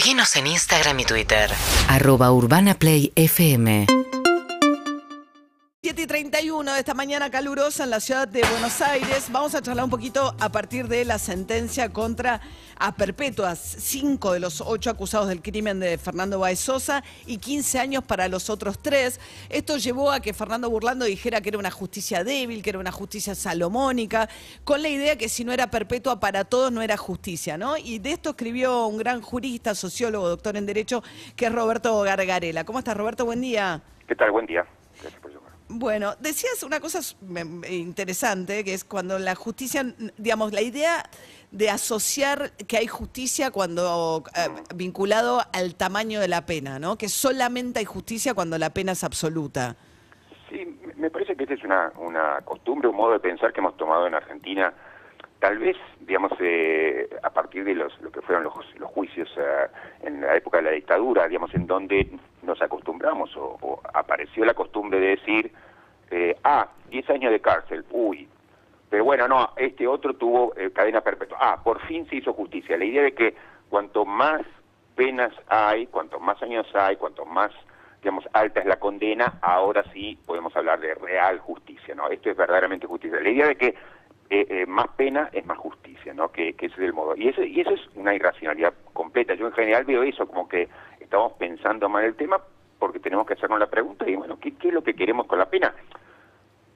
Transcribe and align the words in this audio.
Seguinos 0.00 0.34
en 0.36 0.46
Instagram 0.46 0.98
y 1.00 1.04
Twitter. 1.04 1.50
Arroba 1.86 2.32
Urbana 2.32 2.72
Play 2.72 3.12
FM. 3.16 3.99
7 6.10 6.26
y 6.26 6.30
31 6.30 6.72
de 6.72 6.78
esta 6.80 6.92
mañana 6.92 7.30
calurosa 7.30 7.84
en 7.84 7.90
la 7.90 8.00
ciudad 8.00 8.26
de 8.26 8.40
Buenos 8.40 8.80
Aires. 8.80 9.28
Vamos 9.30 9.54
a 9.54 9.62
charlar 9.62 9.84
un 9.84 9.90
poquito 9.90 10.34
a 10.40 10.48
partir 10.48 10.88
de 10.88 11.04
la 11.04 11.20
sentencia 11.20 11.92
contra 11.92 12.40
a 12.76 12.96
perpetuas, 12.96 13.60
cinco 13.60 14.32
de 14.32 14.40
los 14.40 14.60
ocho 14.60 14.90
acusados 14.90 15.28
del 15.28 15.40
crimen 15.40 15.78
de 15.78 15.98
Fernando 15.98 16.40
Baez 16.40 16.58
Sosa 16.58 17.04
y 17.26 17.38
15 17.38 17.78
años 17.78 18.02
para 18.02 18.26
los 18.26 18.50
otros 18.50 18.80
tres. 18.82 19.20
Esto 19.50 19.76
llevó 19.76 20.10
a 20.10 20.18
que 20.18 20.32
Fernando 20.32 20.68
Burlando 20.68 21.04
dijera 21.04 21.40
que 21.40 21.50
era 21.50 21.58
una 21.58 21.70
justicia 21.70 22.24
débil, 22.24 22.60
que 22.60 22.70
era 22.70 22.80
una 22.80 22.90
justicia 22.90 23.36
salomónica, 23.36 24.28
con 24.64 24.82
la 24.82 24.88
idea 24.88 25.16
que 25.16 25.28
si 25.28 25.44
no 25.44 25.52
era 25.52 25.70
perpetua 25.70 26.18
para 26.18 26.42
todos 26.42 26.72
no 26.72 26.82
era 26.82 26.96
justicia, 26.96 27.56
¿no? 27.56 27.76
Y 27.76 28.00
de 28.00 28.10
esto 28.10 28.30
escribió 28.30 28.86
un 28.86 28.98
gran 28.98 29.22
jurista, 29.22 29.76
sociólogo, 29.76 30.28
doctor 30.28 30.56
en 30.56 30.66
Derecho, 30.66 31.04
que 31.36 31.46
es 31.46 31.52
Roberto 31.52 32.00
Gargarela. 32.00 32.64
¿Cómo 32.64 32.80
estás, 32.80 32.96
Roberto? 32.96 33.24
Buen 33.24 33.42
día. 33.42 33.80
¿Qué 34.08 34.16
tal? 34.16 34.32
Buen 34.32 34.46
día. 34.46 34.66
Gracias 35.00 35.20
por. 35.20 35.39
Bueno, 35.72 36.14
decías 36.18 36.64
una 36.64 36.80
cosa 36.80 36.98
interesante, 37.68 38.64
que 38.64 38.74
es 38.74 38.84
cuando 38.84 39.18
la 39.20 39.34
justicia, 39.36 39.84
digamos, 40.18 40.52
la 40.52 40.62
idea 40.62 41.08
de 41.52 41.70
asociar 41.70 42.52
que 42.66 42.76
hay 42.76 42.86
justicia 42.88 43.50
cuando 43.52 44.24
eh, 44.36 44.48
vinculado 44.74 45.40
al 45.52 45.76
tamaño 45.76 46.18
de 46.20 46.26
la 46.28 46.44
pena, 46.44 46.78
¿no? 46.80 46.96
Que 46.98 47.08
solamente 47.08 47.78
hay 47.78 47.84
justicia 47.84 48.34
cuando 48.34 48.58
la 48.58 48.70
pena 48.70 48.92
es 48.92 49.04
absoluta. 49.04 49.76
Sí, 50.48 50.76
me- 50.84 50.94
me 50.94 51.10
parece 51.10 51.36
que 51.36 51.44
esta 51.44 51.54
es 51.54 51.62
una, 51.64 51.92
una 51.98 52.40
costumbre, 52.44 52.88
un 52.88 52.96
modo 52.96 53.12
de 53.12 53.20
pensar 53.20 53.52
que 53.52 53.60
hemos 53.60 53.76
tomado 53.76 54.06
en 54.08 54.14
Argentina, 54.14 54.74
tal 55.40 55.58
vez, 55.58 55.76
digamos, 56.00 56.32
eh, 56.38 57.08
a 57.22 57.30
partir 57.30 57.64
de 57.64 57.74
los, 57.74 57.98
lo 58.00 58.12
que 58.12 58.20
fueron 58.20 58.44
los, 58.44 58.54
los 58.78 58.90
juicios 58.90 59.28
eh, 59.36 59.66
en 60.02 60.20
la 60.20 60.36
época 60.36 60.58
de 60.58 60.64
la 60.64 60.70
dictadura, 60.70 61.26
digamos, 61.26 61.52
en 61.54 61.66
donde 61.66 62.08
nos 62.42 62.60
acostumbramos 62.62 63.34
o, 63.36 63.80
apareció 63.92 64.44
la 64.44 64.54
costumbre 64.54 65.00
de 65.00 65.06
decir, 65.08 65.52
eh, 66.10 66.36
ah, 66.44 66.68
10 66.90 67.10
años 67.10 67.32
de 67.32 67.40
cárcel, 67.40 67.84
uy, 67.90 68.28
pero 68.90 69.04
bueno, 69.04 69.28
no, 69.28 69.50
este 69.56 69.86
otro 69.86 70.14
tuvo 70.14 70.52
eh, 70.56 70.70
cadena 70.72 71.00
perpetua. 71.00 71.38
Ah, 71.40 71.60
por 71.62 71.80
fin 71.86 72.06
se 72.08 72.16
hizo 72.16 72.32
justicia. 72.32 72.76
La 72.76 72.84
idea 72.84 73.04
de 73.04 73.14
que 73.14 73.36
cuanto 73.70 74.04
más 74.04 74.42
penas 74.96 75.32
hay, 75.46 75.86
cuanto 75.86 76.18
más 76.18 76.42
años 76.42 76.66
hay, 76.74 76.96
cuanto 76.96 77.24
más, 77.24 77.52
digamos, 78.02 78.28
alta 78.32 78.60
es 78.60 78.66
la 78.66 78.80
condena, 78.80 79.38
ahora 79.40 79.84
sí 79.92 80.18
podemos 80.26 80.54
hablar 80.56 80.80
de 80.80 80.94
real 80.96 81.38
justicia, 81.38 81.94
¿no? 81.94 82.08
Esto 82.08 82.30
es 82.30 82.36
verdaderamente 82.36 82.88
justicia. 82.88 83.20
La 83.20 83.30
idea 83.30 83.46
de 83.46 83.56
que 83.56 83.76
eh, 84.30 84.46
eh, 84.48 84.66
más 84.66 84.86
pena 84.96 85.28
es 85.32 85.44
más 85.44 85.58
justicia, 85.58 86.14
¿no? 86.14 86.30
Que, 86.30 86.54
que 86.54 86.66
ese 86.66 86.76
es 86.76 86.82
el 86.82 86.92
modo. 86.92 87.16
Y 87.16 87.28
eso, 87.28 87.42
y 87.42 87.60
eso 87.60 87.70
es 87.70 87.80
una 87.96 88.14
irracionalidad 88.14 88.72
completa. 88.92 89.34
Yo 89.34 89.46
en 89.46 89.52
general 89.52 89.84
veo 89.84 90.04
eso 90.04 90.26
como 90.26 90.48
que 90.48 90.68
estamos 91.00 91.32
pensando 91.32 91.88
mal 91.88 92.04
el 92.04 92.14
tema 92.14 92.40
porque 92.78 93.00
tenemos 93.00 93.26
que 93.26 93.34
hacernos 93.34 93.58
la 93.58 93.68
pregunta 93.68 94.08
y, 94.08 94.14
bueno, 94.16 94.38
¿qué, 94.40 94.52
qué 94.54 94.68
es 94.68 94.74
lo 94.74 94.82
que 94.82 94.94
queremos 94.94 95.26
con 95.26 95.38
la 95.38 95.50
pena? 95.50 95.74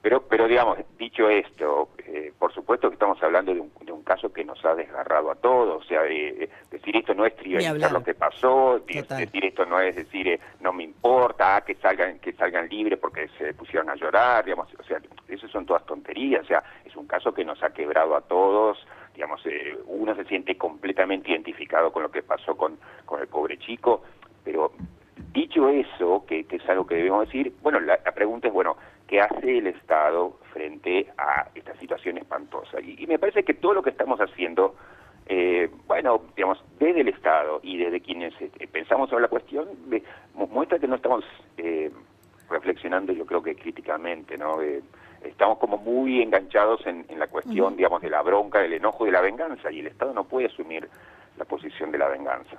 Pero, 0.05 0.21
pero 0.21 0.47
digamos, 0.47 0.77
dicho 0.99 1.27
esto, 1.31 1.89
eh, 2.05 2.31
por 2.37 2.53
supuesto 2.53 2.89
que 2.89 2.93
estamos 2.93 3.17
hablando 3.23 3.55
de 3.55 3.59
un, 3.59 3.71
de 3.83 3.91
un 3.91 4.03
caso 4.03 4.31
que 4.31 4.45
nos 4.45 4.63
ha 4.63 4.75
desgarrado 4.75 5.31
a 5.31 5.35
todos. 5.35 5.83
O 5.83 5.87
sea, 5.87 6.05
eh, 6.05 6.43
eh, 6.43 6.49
decir 6.69 6.95
esto 6.95 7.15
no 7.15 7.25
es 7.25 7.35
trivializar 7.35 7.91
lo 7.91 8.03
que 8.03 8.13
pasó, 8.13 8.79
Total. 8.87 9.17
decir 9.17 9.45
esto 9.45 9.65
no 9.65 9.79
es 9.79 9.95
decir 9.95 10.27
eh, 10.27 10.39
no 10.59 10.73
me 10.73 10.83
importa, 10.83 11.55
ah, 11.55 11.61
que 11.61 11.73
salgan 11.73 12.19
que 12.19 12.33
salgan 12.33 12.69
libres 12.69 12.99
porque 12.99 13.29
se 13.39 13.55
pusieron 13.55 13.89
a 13.89 13.95
llorar, 13.95 14.45
digamos, 14.45 14.67
o 14.77 14.83
sea, 14.83 15.01
eso 15.27 15.47
son 15.47 15.65
todas 15.65 15.83
tonterías. 15.87 16.43
O 16.43 16.47
sea, 16.49 16.63
es 16.85 16.95
un 16.95 17.07
caso 17.07 17.33
que 17.33 17.43
nos 17.43 17.63
ha 17.63 17.71
quebrado 17.71 18.15
a 18.15 18.21
todos. 18.21 18.77
Digamos, 19.15 19.43
eh, 19.47 19.75
uno 19.87 20.13
se 20.13 20.25
siente 20.25 20.55
completamente 20.55 21.31
identificado 21.31 21.91
con 21.91 22.03
lo 22.03 22.11
que 22.11 22.21
pasó 22.21 22.55
con, 22.55 22.77
con 23.05 23.21
el 23.21 23.27
pobre 23.27 23.57
chico, 23.57 24.03
pero 24.43 24.71
Dicho 25.35 25.67
eso, 25.67 26.25
que, 26.25 26.45
que 26.45 26.57
es 26.57 26.69
algo 26.69 26.87
que 26.87 26.95
debemos 26.95 27.25
decir, 27.25 27.53
bueno, 27.61 27.79
la, 27.81 27.99
la 28.05 28.11
pregunta 28.13 28.47
es, 28.47 28.53
bueno, 28.53 28.77
¿qué 29.07 29.21
hace 29.21 29.57
el 29.59 29.67
Estado 29.67 30.37
frente 30.53 31.07
a 31.17 31.47
esta 31.55 31.75
situación 31.77 32.17
espantosa? 32.17 32.79
Y, 32.81 32.95
y 33.03 33.07
me 33.07 33.19
parece 33.19 33.43
que 33.43 33.53
todo 33.53 33.73
lo 33.73 33.83
que 33.83 33.89
estamos 33.91 34.19
haciendo, 34.19 34.75
eh, 35.27 35.69
bueno, 35.87 36.21
digamos, 36.35 36.63
desde 36.79 37.01
el 37.01 37.07
Estado 37.09 37.59
y 37.63 37.77
desde 37.77 38.01
quienes 38.01 38.33
eh, 38.41 38.49
pensamos 38.71 39.09
sobre 39.09 39.23
la 39.23 39.27
cuestión, 39.27 39.67
mu- 40.33 40.47
muestra 40.47 40.79
que 40.79 40.87
no 40.87 40.95
estamos 40.95 41.23
eh, 41.57 41.91
reflexionando, 42.49 43.13
yo 43.13 43.25
creo 43.25 43.41
que 43.41 43.55
críticamente, 43.55 44.37
¿no? 44.37 44.61
Eh, 44.61 44.81
estamos 45.23 45.57
como 45.57 45.77
muy 45.77 46.21
enganchados 46.21 46.85
en, 46.85 47.05
en 47.09 47.17
la 47.19 47.27
cuestión, 47.27 47.75
digamos, 47.75 48.01
de 48.01 48.09
la 48.11 48.21
bronca, 48.21 48.59
del 48.59 48.73
enojo, 48.73 49.05
de 49.05 49.11
la 49.11 49.21
venganza, 49.21 49.71
y 49.71 49.79
el 49.79 49.87
Estado 49.87 50.13
no 50.13 50.25
puede 50.25 50.45
asumir 50.47 50.87
posición 51.45 51.91
de 51.91 51.97
la 51.97 52.09
venganza. 52.09 52.57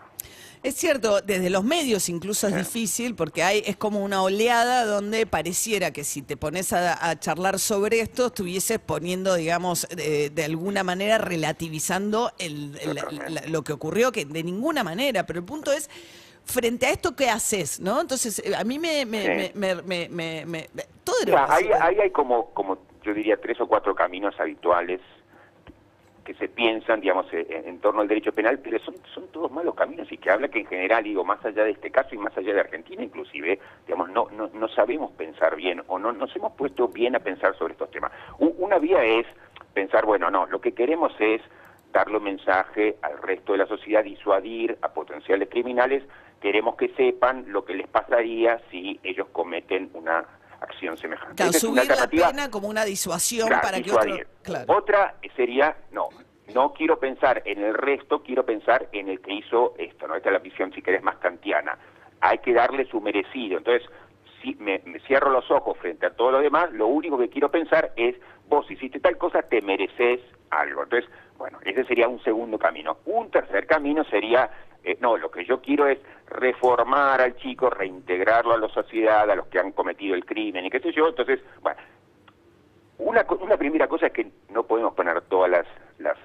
Es 0.63 0.75
cierto, 0.75 1.21
desde 1.21 1.49
los 1.51 1.63
medios 1.63 2.09
incluso 2.09 2.49
es 2.49 2.57
difícil 2.57 3.15
porque 3.15 3.43
hay 3.43 3.63
es 3.67 3.77
como 3.77 4.03
una 4.03 4.23
oleada 4.23 4.85
donde 4.85 5.25
pareciera 5.27 5.93
que 5.93 6.03
si 6.03 6.23
te 6.23 6.37
pones 6.37 6.73
a, 6.73 7.09
a 7.11 7.21
charlar 7.21 7.59
sobre 7.61 8.01
esto 8.01 8.27
estuvieses 8.27 8.79
poniendo, 8.81 9.35
digamos, 9.35 9.87
de, 9.95 10.31
de 10.31 10.45
alguna 10.45 10.83
manera 10.83 11.19
relativizando 11.19 12.33
el- 12.39 12.77
el- 12.81 12.97
Totalmente. 12.97 13.31
la- 13.31 13.47
lo 13.47 13.63
que 13.63 13.73
ocurrió, 13.75 14.11
que 14.13 14.25
de 14.25 14.43
ninguna 14.43 14.83
manera, 14.83 15.25
pero 15.27 15.39
el 15.39 15.45
punto 15.45 15.71
es 15.73 15.89
frente 16.45 16.87
a 16.87 16.91
esto 16.91 17.15
qué 17.15 17.29
haces, 17.29 17.79
¿no? 17.81 18.01
Entonces 18.01 18.41
eh, 18.45 18.55
a 18.57 18.65
mí 18.65 18.79
me, 18.79 19.05
me, 19.05 19.23
Sí. 19.23 19.53
me, 19.55 19.75
me- 19.77 20.09
me- 20.09 20.47
me- 20.47 20.47
me- 20.47 20.69
todo 21.05 21.17
era 21.23 21.55
ahí, 21.55 21.69
ahí 21.81 21.97
hay 22.01 22.11
como, 22.11 22.51
como, 22.55 22.79
yo 23.05 23.13
diría, 23.15 23.37
tres 23.41 23.61
o 23.61 23.67
cuatro 23.69 23.95
caminos 23.95 24.35
habituales 24.41 25.01
que 26.27 26.35
se 26.35 26.49
piensan, 26.49 27.01
digamos, 27.01 27.33
eh, 27.33 27.47
en, 27.49 27.69
en 27.69 27.79
torno 27.81 28.01
al 28.03 28.09
derecho 28.09 28.33
penal, 28.33 28.59
pero 28.59 28.79
son, 28.81 28.97
son 29.15 29.29
todos 29.29 29.51
malos 29.51 29.75
caminos 29.77 30.11
y 30.11 30.19
que 30.19 30.31
habla 30.31 30.49
que 30.49 30.59
en 30.59 30.67
general, 30.67 31.05
digo, 31.05 31.25
más 31.25 31.43
allá 31.45 31.65
de 31.65 31.71
este 31.71 31.91
caso 31.91 32.15
y 32.15 32.19
más 32.19 32.37
allá 32.37 32.53
de 32.53 32.61
Argentina 32.61 33.03
inclusive, 33.03 33.59
digamos, 33.87 34.11
no, 34.11 34.27
no, 34.33 34.51
no 34.53 34.69
sabemos 34.69 35.13
pensar 35.13 35.57
bien 35.57 35.83
o 35.87 35.99
no 35.99 36.13
nos 36.13 36.35
hemos 36.37 36.53
puesto 36.53 36.89
bien 36.89 37.15
a 37.17 37.21
pensar 37.21 37.57
sobre 37.57 37.73
estos 37.73 37.91
temas. 37.93 38.11
U- 38.41 38.55
una 38.59 38.79
vía 38.79 39.03
es 39.05 39.25
pensar, 39.73 40.05
bueno, 40.05 40.31
no, 40.31 40.47
lo 40.47 40.61
que 40.61 40.73
queremos 40.73 41.15
es 41.21 41.41
darle 41.93 42.19
un 42.19 42.25
mensaje 42.25 42.97
al 43.03 43.17
resto 43.23 43.53
de 43.53 43.59
la 43.59 43.67
sociedad, 43.67 44.03
disuadir 44.05 44.77
a 44.83 44.89
potenciales 44.93 45.49
criminales, 45.49 46.03
queremos 46.41 46.75
que 46.77 46.89
sepan 46.91 47.45
lo 47.49 47.65
que 47.65 47.75
les 47.75 47.87
pasaría 47.87 48.61
si 48.71 48.99
ellos 49.03 49.29
cometen 49.33 49.91
una 49.95 50.25
acción 50.61 50.97
semejante. 50.97 51.37
Claro, 51.37 51.51
Esa 51.51 51.59
es 51.59 51.65
una 51.65 51.85
la 51.85 52.09
pena 52.09 52.51
como 52.51 52.69
una 52.69 52.85
disuasión 52.85 53.49
Claro, 53.49 53.63
para 53.63 53.81
que 53.81 53.93
otro... 53.93 54.17
Claro. 54.43 54.75
Otra 54.75 55.15
sería, 55.35 55.77
no, 55.93 56.09
no 56.55 56.73
quiero 56.73 56.99
pensar 56.99 57.43
en 57.45 57.63
el 57.63 57.75
resto, 57.75 58.23
quiero 58.23 58.45
pensar 58.45 58.89
en 58.93 59.09
el 59.09 59.21
que 59.21 59.35
hizo 59.35 59.75
esto, 59.79 60.07
¿no? 60.07 60.15
Esta 60.15 60.31
es 60.31 60.33
la 60.33 60.39
visión, 60.39 60.73
si 60.73 60.83
querés, 60.83 61.03
más 61.03 61.17
kantiana. 61.17 61.79
Hay 62.21 62.39
que 62.39 62.53
darle 62.53 62.87
su 62.87 63.01
merecido. 63.01 63.59
Entonces, 63.59 63.89
si 64.43 64.55
me, 64.57 64.81
me 64.85 65.01
cierro 65.01 65.31
los 65.31 65.51
ojos 65.51 65.77
frente 65.79 66.07
a 66.07 66.11
todo 66.11 66.33
lo 66.33 66.41
demás, 66.41 66.73
lo 66.73 66.87
único 66.87 67.19
que 67.19 67.29
quiero 67.29 67.51
pensar 67.51 67.93
es, 67.97 68.17
vos 68.49 68.71
hiciste 68.71 69.01
tal 69.01 69.19
cosa, 69.19 69.43
te 69.43 69.61
mereces 69.61 70.21
algo. 70.51 70.85
Entonces, 70.85 71.11
bueno, 71.39 71.59
ese 71.65 71.85
sería 71.85 72.09
un 72.09 72.23
segundo 72.23 72.59
camino. 72.59 72.99
Un 73.05 73.31
tercer 73.31 73.67
camino 73.67 74.05
sería, 74.05 74.51
eh, 74.87 74.97
no, 75.01 75.17
lo 75.17 75.31
que 75.33 75.45
yo 75.45 75.61
quiero 75.61 75.87
es 75.89 75.99
reformar 76.29 77.21
al 77.21 77.37
chico, 77.37 77.69
reintegrarlo 77.69 78.55
a 78.55 78.59
la 78.59 78.69
sociedad, 78.69 79.29
a 79.29 79.35
los 79.35 79.49
que 79.49 79.59
han 79.59 79.73
cometido 79.73 80.15
el 80.15 80.25
crimen 80.25 80.65
y 80.65 80.71
qué 80.71 80.79
sé 80.81 80.93
yo. 80.93 81.09
Entonces, 81.09 81.41
bueno, 81.61 81.81
una, 82.99 83.27
una 83.41 83.57
primera 83.57 83.89
cosa 83.89 84.07
es 84.07 84.13
que 84.13 84.31
no 84.51 84.63
podemos 84.63 84.95
poner 84.95 85.21
todas 85.23 85.51
las, 85.51 85.67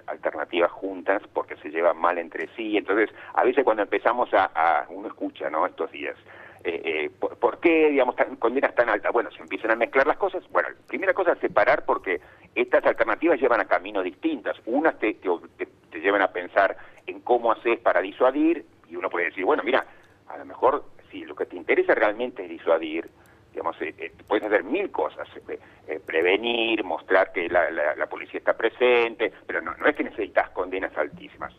alternativas 0.07 0.69
juntas 0.71 1.21
porque 1.33 1.55
se 1.57 1.69
llevan 1.69 1.97
mal 1.97 2.17
entre 2.17 2.47
sí. 2.55 2.77
Entonces, 2.77 3.09
a 3.33 3.43
veces 3.43 3.63
cuando 3.63 3.83
empezamos 3.83 4.29
a, 4.33 4.85
uno 4.89 5.07
escucha, 5.07 5.49
¿no? 5.49 5.65
Estos 5.65 5.91
días, 5.91 6.15
eh, 6.63 6.81
eh, 6.83 7.09
¿por, 7.19 7.59
qué, 7.59 7.89
digamos, 7.89 8.15
tan- 8.15 8.35
condenas 8.35 8.75
tan 8.75 8.89
altas? 8.89 9.11
Bueno, 9.11 9.31
se 9.31 9.41
empiezan 9.41 9.71
a 9.71 9.75
mezclar 9.75 10.05
las 10.05 10.17
cosas. 10.17 10.43
Bueno, 10.51 10.69
primera 10.87 11.13
cosa 11.13 11.31
es 11.31 11.39
separar 11.39 11.85
porque 11.85 12.19
estas 12.53 12.85
alternativas 12.85 13.39
llevan 13.39 13.61
a 13.61 13.65
caminos 13.65 14.03
distintas. 14.03 14.57
Unas 14.65 14.99
te- 14.99 15.13
te 15.15 15.99
llevan 15.99 16.21
a 16.21 16.31
pensar 16.31 16.77
en 17.07 17.21
cómo 17.21 17.51
haces 17.51 17.79
para 17.79 18.01
disuadir 18.01 18.65
y 18.89 18.95
uno 18.95 19.09
puede 19.09 19.25
decir, 19.25 19.45
bueno, 19.45 19.63
mira, 19.63 19.85
a 20.27 20.37
lo 20.37 20.45
mejor 20.45 20.83
si 21.09 21.23
lo 21.25 21.35
que 21.35 21.45
te 21.45 21.55
interesa 21.55 21.93
realmente 21.95 22.43
es 22.43 22.49
disuadir, 22.49 23.09
digamos, 23.51 23.75
eh, 23.81 23.93
eh, 23.97 24.11
puedes 24.27 24.45
hacer 24.45 24.63
mil 24.63 24.89
cosas, 24.91 25.27
eh, 25.49 25.59
eh, 25.87 25.99
prevenir, 26.05 26.83
mostrar 26.83 27.31
que 27.33 27.49
la, 27.49 27.69
la- 27.69 27.95
la 27.95 28.05
policía 28.07 28.37
está 28.37 28.55
presente, 28.55 29.31
pero 29.45 29.61
no, 29.61 29.75
no 29.75 29.87
es 29.87 29.95
que 29.95 30.03
necesitas 30.05 30.49
condenas 30.51 30.95
altísimas, 30.97 31.53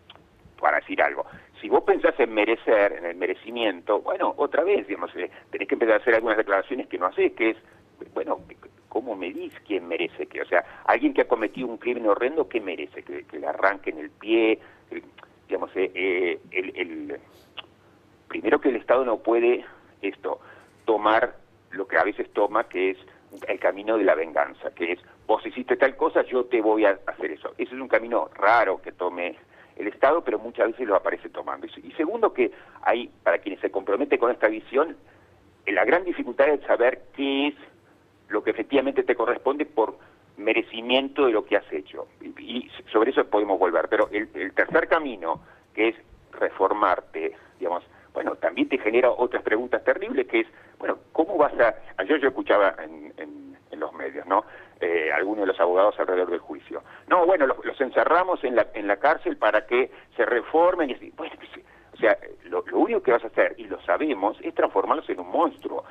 para 0.58 0.78
decir 0.78 1.02
algo. 1.02 1.26
Si 1.60 1.68
vos 1.68 1.82
pensás 1.84 2.18
en 2.18 2.32
merecer, 2.32 2.92
en 2.92 3.04
el 3.06 3.16
merecimiento, 3.16 4.00
bueno, 4.00 4.32
otra 4.36 4.62
vez, 4.64 4.86
digamos, 4.86 5.12
tenés 5.50 5.68
que 5.68 5.74
empezar 5.74 5.94
a 5.94 5.98
hacer 5.98 6.14
algunas 6.14 6.36
declaraciones 6.38 6.86
que 6.88 6.98
no 6.98 7.06
haces, 7.06 7.32
que 7.32 7.50
es, 7.50 7.56
bueno, 8.14 8.38
¿cómo 8.88 9.14
medís 9.14 9.52
quién 9.66 9.86
merece 9.86 10.26
que? 10.26 10.40
O 10.40 10.46
sea, 10.46 10.64
alguien 10.86 11.12
que 11.14 11.22
ha 11.22 11.28
cometido 11.28 11.66
un 11.68 11.78
crimen 11.78 12.06
horrendo, 12.06 12.48
¿qué 12.48 12.60
merece? 12.60 13.02
Que, 13.02 13.24
que 13.24 13.38
le 13.38 13.46
arranquen 13.48 13.98
el 13.98 14.10
pie, 14.10 14.58
digamos, 15.52 15.70
eh, 15.76 15.90
eh, 15.94 16.40
el, 16.50 17.20
primero 18.26 18.58
que 18.58 18.70
el 18.70 18.76
Estado 18.76 19.04
no 19.04 19.18
puede 19.18 19.66
esto 20.00 20.40
tomar 20.86 21.36
lo 21.72 21.86
que 21.86 21.98
a 21.98 22.04
veces 22.04 22.32
toma, 22.32 22.64
que 22.70 22.92
es 22.92 22.98
el 23.46 23.60
camino 23.60 23.98
de 23.98 24.04
la 24.04 24.14
venganza, 24.14 24.70
que 24.74 24.92
es 24.92 25.00
vos 25.26 25.44
hiciste 25.44 25.76
tal 25.76 25.94
cosa, 25.96 26.22
yo 26.22 26.46
te 26.46 26.62
voy 26.62 26.86
a 26.86 26.98
hacer 27.06 27.32
eso. 27.32 27.50
Ese 27.58 27.74
es 27.74 27.80
un 27.80 27.88
camino 27.88 28.30
raro 28.34 28.80
que 28.80 28.92
tome 28.92 29.36
el 29.76 29.88
Estado, 29.88 30.24
pero 30.24 30.38
muchas 30.38 30.68
veces 30.68 30.88
lo 30.88 30.96
aparece 30.96 31.28
tomando. 31.28 31.66
Y, 31.66 31.92
segundo, 31.92 32.32
que 32.32 32.50
hay, 32.80 33.10
para 33.22 33.36
quienes 33.36 33.60
se 33.60 33.70
comprometen 33.70 34.18
con 34.18 34.30
esta 34.30 34.48
visión, 34.48 34.96
la 35.66 35.84
gran 35.84 36.04
dificultad 36.04 36.48
es 36.48 36.62
saber 36.62 37.02
qué 37.14 37.48
es 37.48 37.54
lo 38.28 38.42
que 38.42 38.52
efectivamente 38.52 39.02
te 39.02 39.14
corresponde 39.14 39.66
por 39.66 39.98
merecimiento 40.36 41.26
de 41.26 41.32
lo 41.32 41.44
que 41.44 41.56
has 41.56 41.72
hecho. 41.72 42.08
Y, 42.38 42.70
sobre 42.90 43.10
eso 43.10 43.24
podemos 43.26 43.58
volver. 43.58 43.88
Pero 43.88 44.08
el, 44.10 44.52
tercer 44.52 44.88
camino, 44.88 45.40
que 45.74 45.88
es 45.88 45.96
reformarte, 46.32 47.36
digamos, 47.58 47.84
bueno, 48.12 48.36
también 48.36 48.68
te 48.68 48.78
genera 48.78 49.10
otras 49.10 49.42
preguntas 49.42 49.82
terribles, 49.84 50.26
que 50.26 50.40
es, 50.40 50.46
bueno, 50.78 50.98
¿cómo 51.12 51.36
vas 51.36 51.58
a...? 51.58 51.74
Ayer 51.96 52.20
yo 52.20 52.28
escuchaba 52.28 52.74
en, 52.82 53.12
en, 53.16 53.52
los 53.80 53.92
medios, 53.94 54.24
¿no? 54.26 54.44
Eh, 54.80 55.10
algunos 55.12 55.40
de 55.40 55.46
los 55.48 55.58
abogados 55.58 55.98
alrededor 55.98 56.30
del 56.30 56.38
juicio. 56.38 56.84
No, 57.08 57.26
bueno, 57.26 57.48
los, 57.48 57.64
los 57.64 57.80
encerramos 57.80 58.44
en 58.44 58.54
la, 58.54 58.68
en 58.74 58.86
la 58.86 58.98
cárcel 58.98 59.36
para 59.36 59.66
que 59.66 59.90
se 60.14 60.24
reformen 60.24 60.90
y 60.90 60.92
así. 60.92 61.12
Bueno, 61.16 61.34
o 61.92 61.96
sea, 61.96 62.16
lo, 62.44 62.62
lo, 62.66 62.78
único 62.78 63.02
que 63.02 63.10
vas 63.10 63.24
a 63.24 63.26
hacer, 63.26 63.54
y 63.58 63.64
lo 63.64 63.80
sabemos, 63.82 64.36
es 64.40 64.54
transformarlos 64.54 65.08
en 65.10 65.18
un 65.18 65.30
monstruo, 65.30 65.84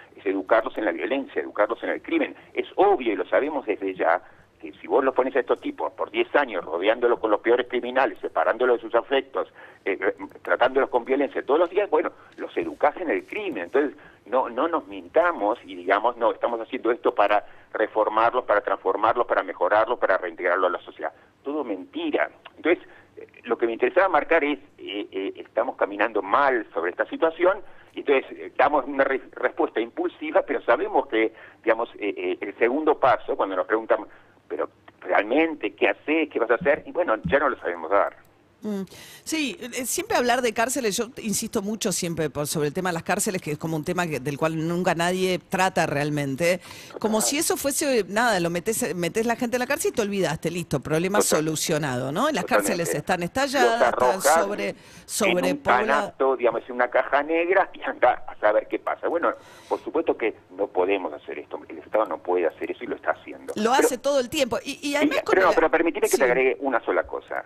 educarlos 0.51 0.77
en 0.77 0.85
la 0.85 0.91
violencia, 0.91 1.41
educarlos 1.41 1.81
en 1.83 1.89
el 1.89 2.01
crimen. 2.01 2.35
Es 2.53 2.67
obvio 2.75 3.13
y 3.13 3.15
lo 3.15 3.25
sabemos 3.25 3.65
desde 3.65 3.93
ya 3.93 4.21
que 4.59 4.73
si 4.73 4.87
vos 4.87 5.03
los 5.03 5.15
pones 5.15 5.35
a 5.35 5.39
estos 5.39 5.59
tipos 5.59 5.91
por 5.93 6.11
10 6.11 6.35
años 6.35 6.63
rodeándolos 6.63 7.19
con 7.19 7.31
los 7.31 7.39
peores 7.39 7.67
criminales, 7.67 8.19
separándolos 8.19 8.77
de 8.77 8.81
sus 8.81 8.95
afectos, 8.95 9.51
eh, 9.85 9.97
eh, 9.99 10.13
tratándolos 10.43 10.89
con 10.89 11.05
violencia 11.05 11.43
todos 11.43 11.61
los 11.61 11.69
días, 11.69 11.89
bueno, 11.89 12.11
los 12.37 12.55
educás 12.57 12.95
en 12.97 13.09
el 13.09 13.25
crimen. 13.25 13.63
Entonces, 13.63 13.97
no, 14.25 14.49
no 14.49 14.67
nos 14.67 14.87
mintamos 14.87 15.57
y 15.65 15.75
digamos, 15.75 16.17
no, 16.17 16.31
estamos 16.31 16.59
haciendo 16.59 16.91
esto 16.91 17.15
para 17.15 17.45
reformarlos, 17.73 18.43
para 18.43 18.61
transformarlos, 18.61 19.25
para 19.25 19.41
mejorarlos, 19.41 19.97
para 19.97 20.17
reintegrarlos 20.17 20.69
a 20.69 20.77
la 20.77 20.83
sociedad. 20.83 21.13
Todo 21.43 21.63
mentira. 21.63 22.29
Entonces, 22.55 22.85
eh, 23.17 23.27
lo 23.45 23.57
que 23.57 23.65
me 23.65 23.73
interesaba 23.73 24.09
marcar 24.09 24.43
es, 24.43 24.59
eh, 24.77 25.07
eh, 25.11 25.33
estamos 25.37 25.75
caminando 25.75 26.21
mal 26.21 26.67
sobre 26.73 26.91
esta 26.91 27.05
situación, 27.05 27.61
entonces 27.99 28.55
damos 28.55 28.85
una 28.85 29.03
re 29.03 29.21
respuesta 29.33 29.79
impulsiva, 29.79 30.43
pero 30.43 30.61
sabemos 30.61 31.07
que, 31.07 31.33
digamos, 31.63 31.89
el 31.99 32.55
segundo 32.57 32.99
paso, 32.99 33.35
cuando 33.35 33.55
nos 33.55 33.67
preguntan, 33.67 34.05
pero 34.47 34.69
realmente, 35.01 35.73
¿qué 35.75 35.89
haces? 35.89 36.29
¿Qué 36.29 36.39
vas 36.39 36.51
a 36.51 36.55
hacer? 36.55 36.83
Y 36.85 36.91
bueno, 36.91 37.15
ya 37.25 37.39
no 37.39 37.49
lo 37.49 37.57
sabemos 37.57 37.89
dar. 37.89 38.15
Mm. 38.63 38.81
Sí, 39.23 39.57
eh, 39.59 39.85
siempre 39.85 40.17
hablar 40.17 40.41
de 40.41 40.53
cárceles, 40.53 40.95
yo 40.95 41.09
insisto 41.17 41.61
mucho 41.61 41.91
siempre 41.91 42.29
por, 42.29 42.47
sobre 42.47 42.67
el 42.67 42.73
tema 42.73 42.89
de 42.89 42.93
las 42.93 43.03
cárceles, 43.03 43.41
que 43.41 43.51
es 43.51 43.57
como 43.57 43.75
un 43.75 43.83
tema 43.83 44.05
que, 44.05 44.19
del 44.19 44.37
cual 44.37 44.67
nunca 44.67 44.93
nadie 44.93 45.39
trata 45.39 45.87
realmente, 45.87 46.61
como 46.99 47.21
si 47.21 47.37
eso 47.37 47.57
fuese, 47.57 48.05
nada, 48.07 48.39
lo 48.39 48.49
metes, 48.49 48.95
metes 48.95 49.25
la 49.25 49.35
gente 49.35 49.55
en 49.55 49.61
la 49.61 49.67
cárcel 49.67 49.91
y 49.91 49.95
te 49.95 50.01
olvidaste, 50.01 50.51
listo, 50.51 50.79
problema 50.79 51.19
Total. 51.19 51.39
solucionado, 51.39 52.11
¿no? 52.11 52.29
Las 52.29 52.45
cárceles 52.45 52.93
están 52.93 53.23
estalladas, 53.23 53.93
están 53.93 54.21
sobre, 54.21 54.75
sobre 55.05 55.49
en 55.49 55.57
un 55.57 55.63
canasto, 55.63 56.35
digamos, 56.37 56.61
en 56.67 56.75
una 56.75 56.89
caja 56.89 57.23
negra 57.23 57.69
y 57.73 57.81
anda 57.81 58.23
a 58.27 58.35
saber 58.39 58.67
qué 58.67 58.77
pasa. 58.77 59.07
Bueno, 59.07 59.33
por 59.67 59.83
supuesto 59.83 60.15
que 60.15 60.35
no 60.51 60.67
podemos 60.67 61.11
hacer 61.13 61.39
esto, 61.39 61.59
el 61.67 61.79
Estado 61.79 62.05
no 62.05 62.19
puede 62.19 62.45
hacer 62.45 62.71
eso 62.71 62.83
y 62.83 62.87
lo 62.87 62.95
está 62.95 63.11
haciendo. 63.11 63.53
Lo 63.55 63.71
pero, 63.71 63.73
hace 63.73 63.97
todo 63.97 64.19
el 64.19 64.29
tiempo. 64.29 64.59
Y, 64.63 64.79
y 64.87 64.95
además 64.95 65.17
y, 65.17 65.21
pero, 65.25 65.41
no, 65.47 65.69
pero 65.69 65.71
que 65.71 66.07
sí. 66.07 66.17
te 66.17 66.23
agregue 66.23 66.57
una 66.59 66.83
sola 66.85 67.03
cosa 67.07 67.43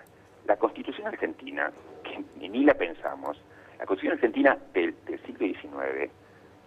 la 0.48 0.58
Constitución 0.58 1.08
argentina, 1.08 1.72
que 2.04 2.24
ni 2.48 2.64
la 2.64 2.74
pensamos, 2.74 3.38
la 3.80 3.86
Constitución 3.86 4.14
argentina 4.14 4.58
del, 4.74 4.96
siglo 5.26 5.48
XIX, 5.48 6.12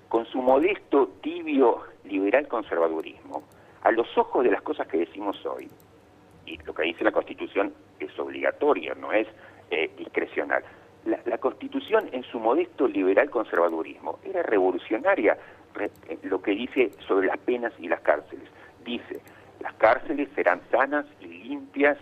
con 0.09 0.27
su 0.27 0.41
modesto, 0.41 1.09
tibio, 1.23 1.85
liberal 2.05 2.49
conservadurismo, 2.49 3.43
a 3.83 3.91
los 3.93 4.07
ojos 4.19 4.45
de 4.45 4.51
las 4.51 4.63
cosas 4.63 4.89
que 4.89 4.99
decimos 4.99 5.45
hoy, 5.47 5.69
y 6.47 6.57
lo 6.65 6.75
que 6.75 6.83
dice 6.83 7.05
la 7.05 7.13
Constitución 7.13 7.73
es 8.01 8.19
obligatorio, 8.19 8.95
no 8.95 9.13
es 9.13 9.29
eh, 9.71 9.91
discrecional. 9.97 10.65
La, 11.05 11.39
Constitución 11.39 12.09
en 12.13 12.23
su 12.25 12.39
modesto 12.41 12.89
liberal 12.89 13.31
conservadurismo 13.31 14.19
era 14.25 14.43
revolucionaria 14.43 15.39
re, 15.75 15.91
eh, 16.09 16.19
lo 16.23 16.43
que 16.43 16.51
dice 16.51 16.91
sobre 17.07 17.29
las 17.29 17.39
penas 17.39 17.73
y 17.79 17.89
las 17.89 18.01
cárceles. 18.01 18.49
Dice, 18.85 19.21
las 19.61 19.73
cárceles 19.75 20.29
serán 20.35 20.61
sanas 20.71 21.07
y 21.21 21.27
limpias 21.27 21.97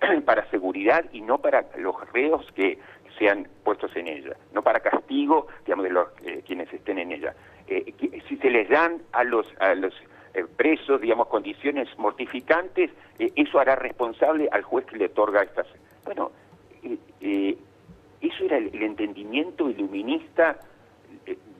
para 0.24 0.48
seguridad 0.50 1.04
y 1.12 1.20
no 1.20 1.38
para 1.38 1.66
los 1.76 1.94
reos 2.12 2.46
que 2.54 2.78
sean 3.18 3.46
puestos 3.64 3.94
en 3.96 4.08
ella, 4.08 4.36
no 4.52 4.62
para 4.62 4.80
castigo, 4.80 5.46
digamos, 5.66 5.84
de 5.84 5.90
los 5.90 6.08
eh, 6.24 6.42
quienes 6.46 6.72
estén 6.72 6.98
en 6.98 7.12
ella. 7.12 7.34
Eh, 7.66 7.94
si 8.28 8.36
se 8.38 8.50
les 8.50 8.68
dan 8.68 9.02
a 9.12 9.24
los, 9.24 9.46
a 9.60 9.74
los 9.74 9.94
eh, 10.32 10.44
presos, 10.56 11.00
digamos, 11.00 11.26
condiciones 11.26 11.88
mortificantes, 11.98 12.90
eh, 13.18 13.32
eso 13.34 13.58
hará 13.58 13.74
responsable 13.74 14.48
al 14.52 14.62
juez 14.62 14.86
que 14.86 14.96
le 14.96 15.06
otorga 15.06 15.42
estas... 15.42 15.66
Bueno, 16.04 16.30
eh, 17.20 17.58
eso 18.20 18.44
era 18.44 18.58
el, 18.58 18.70
el 18.72 18.82
entendimiento 18.82 19.68
iluminista 19.68 20.60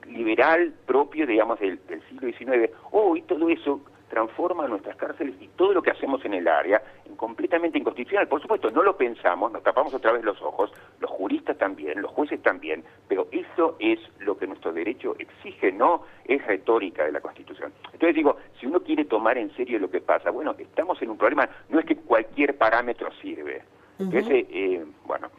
liberal 0.07 0.73
propio, 0.85 1.25
digamos, 1.27 1.59
del, 1.59 1.79
del 1.87 2.01
siglo 2.07 2.29
XIX. 2.29 2.71
Hoy 2.91 3.21
oh, 3.21 3.25
todo 3.27 3.49
eso 3.49 3.81
transforma 4.11 4.67
nuestras 4.67 4.97
cárceles 4.97 5.35
y 5.39 5.47
todo 5.55 5.71
lo 5.73 5.81
que 5.81 5.89
hacemos 5.89 6.23
en 6.25 6.33
el 6.33 6.47
área 6.47 6.83
en 7.05 7.15
completamente 7.15 7.77
inconstitucional. 7.77 8.27
Por 8.27 8.41
supuesto, 8.41 8.69
no 8.69 8.83
lo 8.83 8.97
pensamos, 8.97 9.51
nos 9.53 9.63
tapamos 9.63 9.93
otra 9.93 10.11
vez 10.11 10.23
los 10.23 10.39
ojos, 10.41 10.69
los 10.99 11.09
juristas 11.09 11.57
también, 11.57 12.01
los 12.01 12.11
jueces 12.11 12.41
también, 12.43 12.83
pero 13.07 13.27
eso 13.31 13.77
es 13.79 13.99
lo 14.19 14.37
que 14.37 14.47
nuestro 14.47 14.73
derecho 14.73 15.15
exige, 15.17 15.71
no 15.71 16.03
es 16.25 16.45
retórica 16.45 17.05
de 17.05 17.13
la 17.13 17.21
Constitución. 17.21 17.71
Entonces 17.85 18.13
digo, 18.13 18.35
si 18.59 18.65
uno 18.67 18.81
quiere 18.81 19.05
tomar 19.05 19.37
en 19.37 19.55
serio 19.55 19.79
lo 19.79 19.89
que 19.89 20.01
pasa, 20.01 20.29
bueno, 20.29 20.53
estamos 20.57 21.01
en 21.01 21.09
un 21.09 21.17
problema, 21.17 21.49
no 21.69 21.79
es 21.79 21.85
que 21.85 21.95
cualquier 21.95 22.57
parámetro 22.57 23.09
sirve. 23.21 23.63
Uh 23.97 24.03
-huh. 24.03 24.17
Ese, 24.17 24.45
eh, 24.49 24.85
bueno. 25.05 25.29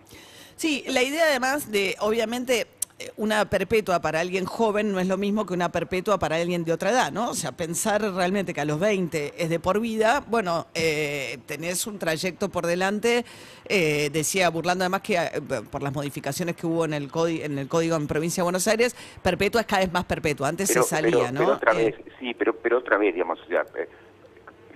Sí, 0.56 0.84
la 0.88 1.02
idea 1.02 1.24
además 1.24 1.70
de, 1.70 1.96
obviamente, 2.00 2.66
una 3.16 3.44
perpetua 3.48 4.00
para 4.00 4.20
alguien 4.20 4.44
joven 4.44 4.92
no 4.92 5.00
es 5.00 5.06
lo 5.06 5.16
mismo 5.16 5.46
que 5.46 5.54
una 5.54 5.70
perpetua 5.70 6.18
para 6.18 6.36
alguien 6.36 6.64
de 6.64 6.72
otra 6.72 6.90
edad, 6.90 7.12
¿no? 7.12 7.30
O 7.30 7.34
sea, 7.34 7.52
pensar 7.52 8.02
realmente 8.02 8.54
que 8.54 8.60
a 8.60 8.64
los 8.64 8.78
20 8.78 9.34
es 9.36 9.50
de 9.50 9.60
por 9.60 9.80
vida, 9.80 10.22
bueno, 10.26 10.66
eh, 10.74 11.38
tenés 11.46 11.86
un 11.86 11.98
trayecto 11.98 12.48
por 12.48 12.66
delante, 12.66 13.24
eh, 13.66 14.10
decía, 14.12 14.48
burlando 14.50 14.84
además 14.84 15.02
que 15.02 15.14
eh, 15.14 15.40
por 15.70 15.82
las 15.82 15.92
modificaciones 15.92 16.56
que 16.56 16.66
hubo 16.66 16.84
en 16.84 16.94
el, 16.94 17.10
en 17.42 17.58
el 17.58 17.68
código 17.68 17.96
en 17.96 18.06
Provincia 18.06 18.42
de 18.42 18.44
Buenos 18.44 18.66
Aires, 18.68 18.96
perpetua 19.22 19.62
es 19.62 19.66
cada 19.66 19.82
vez 19.82 19.92
más 19.92 20.04
perpetua, 20.04 20.48
antes 20.48 20.68
pero, 20.68 20.82
se 20.82 20.88
salía, 20.88 21.10
pero, 21.10 21.32
¿no? 21.32 21.40
Pero 21.40 21.52
otra 21.52 21.72
vez, 21.74 21.94
sí, 22.18 22.34
pero, 22.34 22.54
pero 22.54 22.78
otra 22.78 22.98
vez, 22.98 23.14
digamos, 23.14 23.40
o 23.40 23.46
sea, 23.46 23.64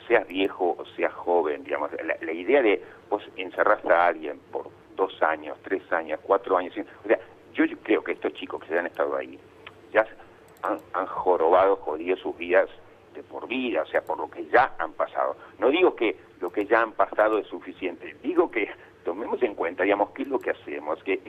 seas 0.06 0.26
viejo 0.28 0.76
o 0.78 0.84
seas 0.96 1.12
joven, 1.12 1.64
digamos, 1.64 1.90
la, 2.04 2.16
la 2.20 2.32
idea 2.32 2.62
de 2.62 2.82
vos 3.10 3.22
encerrás 3.36 3.84
a 3.84 4.06
alguien 4.06 4.38
por 4.50 4.70
dos 4.96 5.22
años, 5.22 5.56
tres 5.62 5.82
años, 5.92 6.18
cuatro 6.22 6.56
años, 6.56 6.74
o 7.04 7.08
sea, 7.08 7.18
yo 7.64 7.76
creo 7.82 8.02
que 8.02 8.12
estos 8.12 8.32
chicos 8.34 8.62
que 8.62 8.68
se 8.68 8.78
han 8.78 8.86
estado 8.86 9.16
ahí 9.16 9.38
ya 9.92 10.06
han, 10.62 11.06
jorobado, 11.06 11.76
jodido 11.76 12.16
sus 12.16 12.36
vidas 12.36 12.68
de 13.14 13.22
por 13.22 13.46
vida, 13.46 13.82
o 13.82 13.86
sea, 13.86 14.02
por 14.02 14.18
lo 14.18 14.28
que 14.28 14.46
ya 14.46 14.74
han 14.78 14.92
pasado. 14.92 15.36
No 15.58 15.70
digo 15.70 15.94
que 15.94 16.16
lo 16.40 16.50
que 16.50 16.66
ya 16.66 16.82
han 16.82 16.92
pasado 16.92 17.38
es 17.38 17.46
suficiente, 17.46 18.16
digo 18.22 18.50
que 18.50 18.68
tomemos 19.04 19.42
en 19.42 19.54
cuenta, 19.54 19.84
digamos, 19.84 20.10
qué 20.10 20.22
es 20.22 20.28
lo 20.28 20.38
que 20.38 20.50
hacemos, 20.50 21.02
que, 21.02 21.20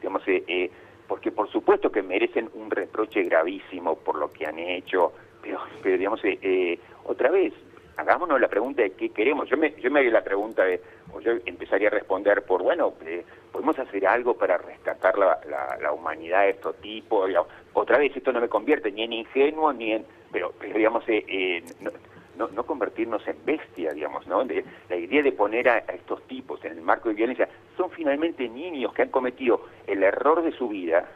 digamos, 0.00 0.26
eh, 0.26 0.42
eh, 0.48 0.70
porque 1.06 1.30
por 1.30 1.50
supuesto 1.50 1.92
que 1.92 2.02
merecen 2.02 2.50
un 2.54 2.70
reproche 2.70 3.22
gravísimo 3.22 3.96
por 3.96 4.16
lo 4.16 4.32
que 4.32 4.46
han 4.46 4.58
hecho, 4.58 5.12
pero, 5.42 5.60
pero 5.82 5.98
digamos, 5.98 6.24
eh, 6.24 6.38
eh 6.42 6.80
otra 7.04 7.30
vez, 7.30 7.52
hagámonos 7.96 8.40
la 8.40 8.48
pregunta 8.48 8.82
de 8.82 8.92
qué 8.92 9.10
queremos. 9.10 9.48
Yo 9.48 9.56
me, 9.56 9.74
yo 9.80 9.90
me 9.90 10.00
haría 10.00 10.12
la 10.12 10.24
pregunta 10.24 10.64
de, 10.64 10.80
o 11.12 11.20
yo 11.20 11.32
empezaría 11.44 11.88
a 11.88 11.92
responder 11.92 12.42
por, 12.42 12.62
bueno, 12.62 12.94
eh, 13.04 13.24
¿podemos 13.50 13.78
hacer 13.78 14.06
algo 14.06 14.34
para 14.34 14.58
rescatar 14.58 15.18
la, 15.18 15.40
la, 15.48 15.78
la 15.80 15.92
humanidad 15.92 16.42
de 16.42 16.50
estos 16.50 16.76
tipos? 16.76 17.30
Otra 17.72 17.98
vez, 17.98 18.14
esto 18.16 18.32
no 18.32 18.40
me 18.40 18.48
convierte 18.48 18.92
ni 18.92 19.02
en 19.02 19.12
ingenuo, 19.12 19.72
ni 19.72 19.92
en, 19.92 20.04
pero, 20.30 20.52
pero 20.58 20.76
digamos, 20.76 21.08
eh, 21.08 21.24
eh, 21.26 21.64
no, 21.80 21.90
no, 22.36 22.48
no, 22.48 22.66
convertirnos 22.66 23.26
en 23.26 23.36
bestia, 23.44 23.92
digamos, 23.92 24.26
¿no? 24.26 24.44
De, 24.44 24.64
la 24.90 24.96
idea 24.96 25.22
de 25.22 25.32
poner 25.32 25.68
a, 25.68 25.74
a, 25.76 25.94
estos 25.94 26.22
tipos 26.26 26.62
en 26.64 26.72
el 26.72 26.82
marco 26.82 27.08
de 27.08 27.14
violencia, 27.14 27.48
son 27.76 27.90
finalmente 27.90 28.46
niños 28.48 28.92
que 28.92 29.02
han 29.02 29.10
cometido 29.10 29.62
el 29.86 30.02
error 30.02 30.42
de 30.42 30.52
su 30.52 30.68
vida, 30.68 31.08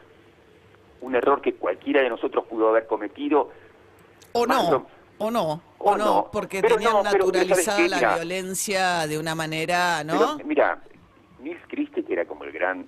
un 1.02 1.14
error 1.14 1.42
que 1.42 1.54
cualquiera 1.54 2.02
de 2.02 2.08
nosotros 2.08 2.46
pudo 2.46 2.70
haber 2.70 2.86
cometido. 2.86 3.50
O 4.32 4.46
no. 4.46 4.86
O 5.18 5.30
no, 5.30 5.60
o, 5.82 5.96
no, 5.96 6.04
no, 6.04 6.28
porque 6.30 6.60
tenían 6.60 6.92
no, 6.92 7.02
naturalizada 7.02 7.88
la 7.88 8.16
violencia 8.16 9.06
de 9.06 9.18
una 9.18 9.34
manera, 9.34 10.04
¿no? 10.04 10.36
Pero, 10.36 10.46
mira, 10.46 10.78
Nils 11.38 11.62
Christie, 11.68 12.04
que 12.04 12.12
era 12.12 12.26
como 12.26 12.44
el 12.44 12.52
gran 12.52 12.86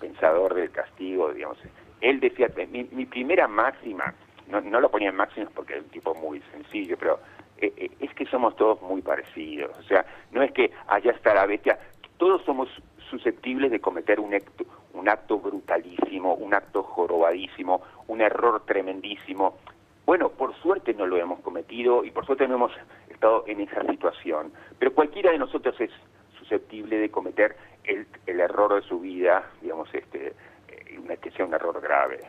pensador 0.00 0.54
del 0.54 0.70
castigo, 0.70 1.32
digamos, 1.32 1.58
él 2.00 2.20
decía, 2.20 2.48
mi, 2.70 2.84
mi 2.84 3.04
primera 3.04 3.46
máxima, 3.46 4.14
no, 4.48 4.60
no, 4.62 4.80
lo 4.80 4.90
ponía 4.90 5.10
en 5.10 5.16
máximas 5.16 5.50
porque 5.54 5.76
es 5.76 5.82
un 5.82 5.90
tipo 5.90 6.14
muy 6.14 6.40
sencillo, 6.50 6.96
pero 6.98 7.20
eh, 7.58 7.72
eh, 7.76 7.90
es 8.00 8.14
que 8.14 8.24
somos 8.26 8.56
todos 8.56 8.80
muy 8.80 9.02
parecidos, 9.02 9.76
o 9.78 9.82
sea, 9.82 10.06
no 10.32 10.42
es 10.42 10.50
que 10.52 10.72
allá 10.86 11.12
está 11.12 11.34
la 11.34 11.44
bestia, 11.44 11.78
todos 12.16 12.42
somos 12.44 12.70
susceptibles 13.10 13.70
de 13.70 13.80
cometer 13.80 14.18
un 14.18 14.32
acto, 14.32 14.64
un 14.94 15.08
acto 15.10 15.38
brutalísimo, 15.38 16.34
un 16.34 16.54
acto 16.54 16.82
jorobadísimo, 16.82 17.82
un 18.08 18.22
error 18.22 18.64
tremendísimo, 18.64 19.58
bueno, 20.06 20.28
por 20.30 20.54
suerte 20.56 20.92
no 20.94 21.06
lo 21.06 21.16
hemos 21.16 21.40
cometido 21.40 22.04
y 22.04 22.10
por 22.10 22.26
suerte 22.26 22.46
no 22.48 22.54
hemos 22.56 22.72
estado 23.08 23.44
en 23.46 23.60
esa 23.60 23.82
situación, 23.86 24.52
pero 24.78 24.92
cualquiera 24.92 25.30
de 25.32 25.38
nosotros 25.38 25.80
es 25.80 25.90
susceptible 26.38 26.98
de 26.98 27.10
cometer 27.10 27.56
el, 27.84 28.06
el 28.26 28.40
error 28.40 28.74
de 28.74 28.82
su 28.82 29.00
vida, 29.00 29.50
digamos, 29.62 29.88
este, 29.94 30.34
eh, 30.68 30.98
una, 31.02 31.16
que 31.16 31.30
sea 31.30 31.46
un 31.46 31.54
error 31.54 31.80
grave. 31.80 32.20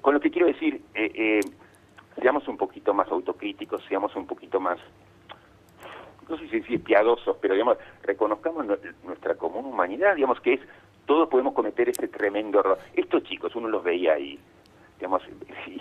Con, 0.00 0.14
lo 0.14 0.20
que 0.20 0.30
quiero 0.30 0.48
decir, 0.48 0.82
eh, 0.94 1.10
eh, 1.14 1.40
seamos 2.20 2.48
un 2.48 2.56
poquito 2.56 2.92
más 2.94 3.08
autocríticos, 3.08 3.84
seamos 3.88 4.14
un 4.16 4.26
poquito 4.26 4.58
más, 4.58 4.78
no 6.28 6.36
sé 6.38 6.48
si 6.48 6.60
decir 6.60 6.82
piadosos, 6.82 7.36
pero 7.40 7.54
digamos, 7.54 7.76
reconozcamos 8.02 8.66
nu- 8.66 8.78
nuestra 9.04 9.34
común 9.36 9.66
humanidad, 9.66 10.16
digamos 10.16 10.40
que 10.40 10.54
es, 10.54 10.60
todos 11.06 11.28
podemos 11.28 11.52
cometer 11.54 11.88
ese 11.90 12.08
tremendo 12.08 12.60
error. 12.60 12.78
Estos 12.94 13.22
chicos, 13.24 13.54
uno 13.54 13.68
los 13.68 13.84
veía 13.84 14.14
ahí, 14.14 14.38
digamos, 14.98 15.22
sí, 15.64 15.78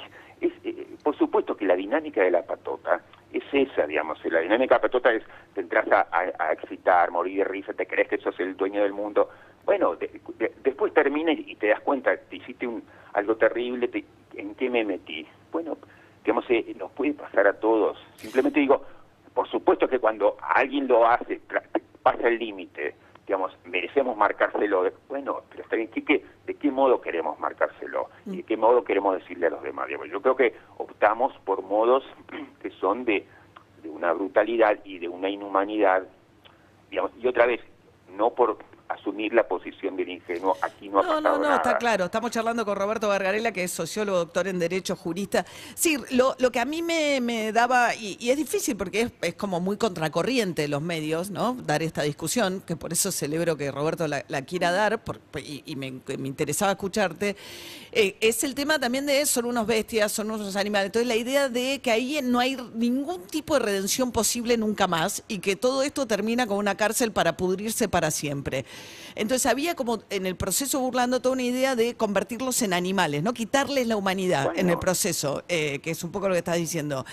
es, 0.47 0.53
eh, 0.63 0.87
por 1.03 1.15
supuesto 1.17 1.55
que 1.55 1.65
la 1.65 1.75
dinámica 1.75 2.21
de 2.21 2.31
la 2.31 2.43
patota 2.43 3.01
es 3.31 3.43
esa, 3.51 3.87
digamos, 3.87 4.23
la 4.25 4.39
dinámica 4.41 4.75
de 4.75 4.79
la 4.79 4.81
patota 4.81 5.13
es, 5.13 5.23
te 5.53 5.61
entras 5.61 5.87
a, 5.91 6.51
excitar, 6.53 7.09
morir 7.11 7.39
de 7.39 7.43
risa, 7.45 7.73
te 7.73 7.87
crees 7.87 8.07
que 8.09 8.17
sos 8.17 8.39
el 8.39 8.55
dueño 8.55 8.83
del 8.83 8.93
mundo, 8.93 9.29
bueno, 9.65 9.95
de- 9.95 10.21
de- 10.37 10.53
después 10.63 10.93
termina 10.93 11.31
y 11.31 11.55
te 11.55 11.67
das 11.67 11.79
cuenta, 11.81 12.15
te 12.15 12.35
hiciste 12.35 12.67
un, 12.67 12.83
algo 13.13 13.35
terrible, 13.35 13.87
te- 13.87 14.05
¿en 14.35 14.53
qué 14.55 14.69
me 14.69 14.83
metí? 14.83 15.25
Bueno, 15.51 15.77
digamos, 16.23 16.45
eh, 16.49 16.73
nos 16.77 16.91
puede 16.91 17.13
pasar 17.13 17.47
a 17.47 17.53
todos, 17.53 17.97
simplemente 18.17 18.59
digo, 18.59 18.83
por 19.33 19.47
supuesto 19.49 19.87
que 19.87 19.99
cuando 19.99 20.37
alguien 20.41 20.87
lo 20.87 21.07
hace, 21.07 21.39
pasa 22.03 22.27
el 22.27 22.37
límite, 22.37 22.95
digamos, 23.25 23.57
merecemos 23.65 24.17
marcárselo. 24.17 24.91
Bueno, 25.07 25.41
pero 25.49 25.63
está 25.63 25.75
bien, 25.75 25.89
¿qué, 25.89 26.03
qué, 26.03 26.25
de 26.45 26.55
qué 26.55 26.71
modo 26.71 27.01
queremos 27.01 27.39
marcárselo? 27.39 28.09
¿Y 28.25 28.37
de 28.37 28.43
qué 28.43 28.57
modo 28.57 28.83
queremos 28.83 29.17
decirle 29.17 29.47
a 29.47 29.51
los 29.51 29.63
demás? 29.63 29.87
Digamos, 29.87 30.09
yo 30.09 30.21
creo 30.21 30.35
que 30.35 30.53
optamos 30.77 31.33
por 31.45 31.61
modos 31.61 32.03
que 32.61 32.69
son 32.71 33.05
de, 33.05 33.25
de 33.81 33.89
una 33.89 34.11
brutalidad 34.13 34.79
y 34.83 34.99
de 34.99 35.07
una 35.07 35.29
inhumanidad, 35.29 36.03
digamos, 36.89 37.11
y 37.19 37.27
otra 37.27 37.45
vez, 37.45 37.61
no 38.15 38.31
por 38.31 38.57
asumir 38.93 39.33
la 39.33 39.47
posición 39.47 39.95
del 39.95 40.09
ingenuo, 40.09 40.57
aquí 40.61 40.89
no 40.89 40.99
ha 40.99 41.03
No, 41.03 41.07
pasado 41.09 41.21
no, 41.21 41.37
no, 41.37 41.43
nada. 41.43 41.55
está 41.57 41.77
claro. 41.77 42.05
Estamos 42.05 42.31
charlando 42.31 42.63
con 42.65 42.75
Roberto 42.77 43.09
Gargarela, 43.09 43.51
que 43.51 43.63
es 43.63 43.71
sociólogo, 43.71 44.17
doctor 44.19 44.47
en 44.47 44.59
Derecho, 44.59 44.95
jurista. 44.95 45.45
Sí, 45.75 45.97
lo, 46.11 46.35
lo 46.39 46.51
que 46.51 46.59
a 46.59 46.65
mí 46.65 46.81
me, 46.81 47.19
me 47.21 47.51
daba, 47.51 47.95
y, 47.95 48.17
y 48.19 48.29
es 48.29 48.37
difícil 48.37 48.75
porque 48.75 49.01
es, 49.01 49.11
es 49.21 49.33
como 49.35 49.59
muy 49.59 49.77
contracorriente 49.77 50.67
los 50.67 50.81
medios, 50.81 51.29
¿no? 51.29 51.55
Dar 51.65 51.81
esta 51.83 52.03
discusión, 52.03 52.61
que 52.65 52.75
por 52.75 52.93
eso 52.93 53.11
celebro 53.11 53.57
que 53.57 53.71
Roberto 53.71 54.07
la, 54.07 54.23
la 54.27 54.41
quiera 54.43 54.71
dar, 54.71 55.03
por- 55.03 55.19
y, 55.43 55.63
y 55.65 55.75
me, 55.75 55.91
me 56.17 56.27
interesaba 56.27 56.71
escucharte. 56.73 57.35
Eh, 57.91 58.17
es 58.21 58.43
el 58.43 58.55
tema 58.55 58.79
también 58.79 59.05
de 59.05 59.25
son 59.25 59.45
unos 59.45 59.67
bestias, 59.67 60.11
son 60.11 60.31
unos 60.31 60.55
animales. 60.55 60.87
Entonces, 60.87 61.07
la 61.07 61.15
idea 61.15 61.49
de 61.49 61.79
que 61.81 61.91
ahí 61.91 62.19
no 62.23 62.39
hay 62.39 62.57
ningún 62.73 63.21
tipo 63.27 63.53
de 63.53 63.59
redención 63.59 64.11
posible 64.11 64.57
nunca 64.57 64.87
más 64.87 65.23
y 65.27 65.39
que 65.39 65.55
todo 65.55 65.83
esto 65.83 66.05
termina 66.07 66.47
con 66.47 66.57
una 66.57 66.75
cárcel 66.75 67.11
para 67.11 67.37
pudrirse 67.37 67.87
para 67.87 68.09
siempre. 68.11 68.65
Entonces 69.15 69.45
había 69.45 69.75
como 69.75 69.99
en 70.09 70.25
el 70.25 70.35
proceso 70.35 70.79
burlando 70.79 71.21
toda 71.21 71.33
una 71.33 71.43
idea 71.43 71.75
de 71.75 71.95
convertirlos 71.95 72.61
en 72.63 72.73
animales, 72.73 73.23
¿no? 73.23 73.33
Quitarles 73.33 73.87
la 73.87 73.95
humanidad 73.95 74.51
en 74.53 74.59
el 74.61 74.65
Bueno. 74.75 74.79
proceso, 74.79 75.43
eh, 75.47 75.79
que 75.79 75.91
es 75.91 76.03
un 76.03 76.11
poco 76.11 76.27
lo 76.27 76.33
que 76.33 76.39
estás 76.39 76.57
diciendo. 76.57 77.05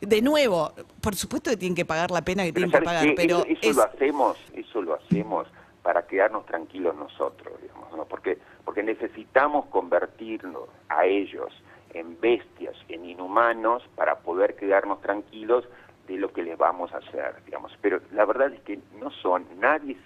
De 0.00 0.22
nuevo, 0.22 0.72
por 1.00 1.16
supuesto 1.16 1.50
que 1.50 1.56
tienen 1.56 1.74
que 1.74 1.84
pagar 1.84 2.10
la 2.10 2.22
pena 2.22 2.44
que 2.44 2.52
Pero 2.52 2.68
tienen 2.68 2.70
que 2.70 2.86
¿sabes 2.86 3.02
pagar, 3.02 3.14
pero 3.16 3.38
eso, 3.38 3.46
eso 3.60 3.70
es- 3.70 3.76
lo 3.76 3.82
hacemos, 3.84 4.36
eso 4.54 4.82
lo 4.82 4.94
hacemos 4.94 5.46
para 5.82 6.06
quedarnos 6.06 6.44
tranquilos 6.46 6.94
nosotros, 6.96 7.60
digamos, 7.62 7.90
¿no? 7.96 8.04
Porque 8.04 8.38
porque 8.64 8.82
necesitamos 8.82 9.64
convertirnos 9.66 10.68
a 10.90 11.06
ellos 11.06 11.48
en 11.94 12.20
bestias, 12.20 12.76
en 12.90 13.06
inhumanos 13.06 13.82
para 13.96 14.18
poder 14.18 14.56
quedarnos 14.56 15.00
tranquilos 15.00 15.64
de 16.06 16.16
lo 16.18 16.32
que 16.32 16.42
les 16.42 16.58
vamos 16.58 16.92
a 16.92 16.98
hacer, 16.98 17.42
digamos. 17.46 17.72
Pero 17.80 18.00
la 18.12 18.26
verdad 18.26 18.52
es 18.52 18.60
que 18.60 18.78
no 19.00 19.10
son, 19.10 19.46
nadie 19.58 19.96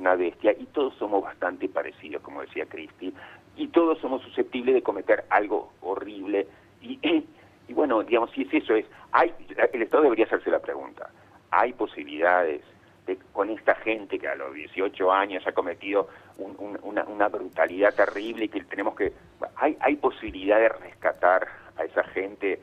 una 0.00 0.14
bestia 0.16 0.52
y 0.58 0.64
todos 0.66 0.94
somos 0.96 1.22
bastante 1.22 1.68
parecidos, 1.68 2.22
como 2.22 2.40
decía 2.40 2.66
Cristi, 2.66 3.12
y 3.56 3.68
todos 3.68 3.98
somos 3.98 4.22
susceptibles 4.22 4.74
de 4.74 4.82
cometer 4.82 5.24
algo 5.30 5.72
horrible 5.82 6.46
y 6.80 6.98
y 7.68 7.72
bueno, 7.74 8.02
digamos, 8.02 8.30
si 8.32 8.42
es 8.42 8.52
eso, 8.54 8.74
es, 8.74 8.84
hay, 9.12 9.32
el 9.72 9.82
Estado 9.82 10.02
debería 10.04 10.24
hacerse 10.24 10.50
la 10.50 10.58
pregunta, 10.58 11.08
¿hay 11.52 11.72
posibilidades 11.74 12.62
de, 13.06 13.16
con 13.32 13.48
esta 13.50 13.74
gente 13.76 14.18
que 14.18 14.26
a 14.26 14.34
los 14.34 14.52
18 14.54 15.12
años 15.12 15.46
ha 15.46 15.52
cometido 15.52 16.08
un- 16.38 16.78
una, 16.82 17.04
una 17.04 17.28
brutalidad 17.28 17.94
terrible 17.94 18.46
y 18.46 18.48
que 18.48 18.64
tenemos 18.64 18.96
que, 18.96 19.12
hay, 19.56 19.76
hay 19.80 19.96
posibilidad 19.96 20.58
de 20.58 20.68
rescatar 20.70 21.46
a 21.76 21.84
esa 21.84 22.02
gente, 22.04 22.60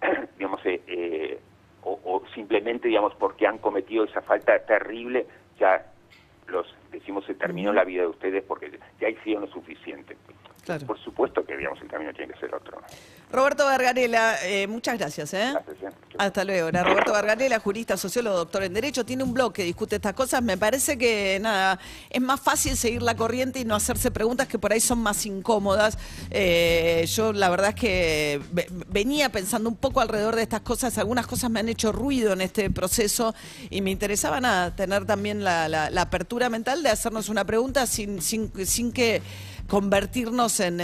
digamos, 0.38 0.64
eh, 0.64 0.80
eh, 0.86 1.40
o, 1.82 1.98
o 2.04 2.22
simplemente, 2.34 2.86
digamos, 2.88 3.14
porque 3.16 3.46
han 3.46 3.58
cometido 3.58 4.04
esa 4.04 4.20
falta 4.22 4.58
terrible, 4.60 5.26
ya 5.58 5.84
los 6.48 6.66
decimos 6.90 7.24
se 7.26 7.34
terminó 7.34 7.72
la 7.72 7.84
vida 7.84 8.02
de 8.02 8.08
ustedes 8.08 8.44
porque 8.44 8.78
ya 9.00 9.08
hicieron 9.08 9.44
lo 9.44 9.50
suficiente. 9.52 10.16
Claro. 10.64 10.86
Por 10.86 10.98
supuesto 10.98 11.44
que, 11.44 11.56
digamos, 11.56 11.80
el 11.80 11.88
camino 11.88 12.12
tiene 12.12 12.32
que 12.32 12.40
ser 12.40 12.52
otro. 12.54 12.80
Roberto 13.30 13.64
Gargarela, 13.64 14.36
eh, 14.44 14.66
muchas 14.66 14.98
gracias. 14.98 15.32
¿eh? 15.34 15.52
Gracias, 15.52 15.92
¿eh? 15.92 15.96
Hasta 16.18 16.44
luego. 16.44 16.68
Era 16.68 16.82
Roberto 16.82 17.12
Gargarela, 17.12 17.58
jurista, 17.58 17.96
sociólogo, 17.96 18.36
doctor 18.36 18.62
en 18.64 18.72
Derecho, 18.72 19.04
tiene 19.04 19.22
un 19.22 19.34
blog 19.34 19.52
que 19.52 19.64
discute 19.64 19.96
estas 19.96 20.14
cosas. 20.14 20.42
Me 20.42 20.56
parece 20.56 20.96
que, 20.96 21.38
nada, 21.40 21.78
es 22.10 22.20
más 22.20 22.40
fácil 22.40 22.76
seguir 22.76 23.02
la 23.02 23.14
corriente 23.14 23.60
y 23.60 23.64
no 23.64 23.74
hacerse 23.74 24.10
preguntas 24.10 24.48
que 24.48 24.58
por 24.58 24.72
ahí 24.72 24.80
son 24.80 24.98
más 25.00 25.26
incómodas. 25.26 25.98
Eh, 26.30 27.06
yo, 27.14 27.32
la 27.32 27.48
verdad 27.50 27.70
es 27.70 27.74
que 27.74 28.40
ve- 28.52 28.68
venía 28.88 29.30
pensando 29.30 29.68
un 29.68 29.76
poco 29.76 30.00
alrededor 30.00 30.36
de 30.36 30.42
estas 30.42 30.60
cosas. 30.62 30.96
Algunas 30.98 31.26
cosas 31.26 31.50
me 31.50 31.60
han 31.60 31.68
hecho 31.68 31.92
ruido 31.92 32.32
en 32.32 32.40
este 32.40 32.70
proceso 32.70 33.34
y 33.70 33.80
me 33.82 33.90
interesaba, 33.90 34.40
nada, 34.40 34.74
tener 34.74 35.04
también 35.04 35.44
la, 35.44 35.66
apertura 36.00 36.48
mental 36.48 36.82
de 36.82 36.90
hacernos 36.90 37.28
una 37.28 37.44
pregunta 37.44 37.86
sin, 37.86 38.22
sin 38.22 38.92
que 38.92 39.20
convertirnos 39.68 40.60
en, 40.60 40.76